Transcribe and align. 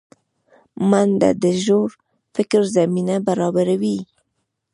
منډه 0.89 1.29
د 1.43 1.43
ژور 1.63 1.89
فکر 2.35 2.61
زمینه 2.75 3.15
برابروي 3.27 3.97